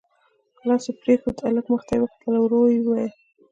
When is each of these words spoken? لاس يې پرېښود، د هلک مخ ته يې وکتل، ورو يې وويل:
لاس 0.67 0.83
يې 0.87 0.93
پرېښود، 1.01 1.35
د 1.37 1.39
هلک 1.49 1.65
مخ 1.71 1.81
ته 1.87 1.93
يې 1.95 2.01
وکتل، 2.01 2.33
ورو 2.39 2.61
يې 2.73 2.79
وويل: 2.83 3.13